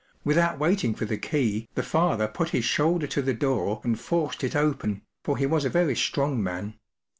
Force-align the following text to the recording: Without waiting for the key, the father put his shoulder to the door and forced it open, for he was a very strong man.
Without 0.23 0.57
waiting 0.57 0.95
for 0.95 1.05
the 1.05 1.15
key, 1.15 1.69
the 1.75 1.83
father 1.83 2.27
put 2.27 2.49
his 2.49 2.65
shoulder 2.65 3.05
to 3.05 3.21
the 3.21 3.35
door 3.35 3.81
and 3.83 3.99
forced 3.99 4.43
it 4.43 4.55
open, 4.55 5.03
for 5.23 5.37
he 5.37 5.45
was 5.45 5.63
a 5.63 5.69
very 5.69 5.95
strong 5.95 6.41
man. 6.41 6.79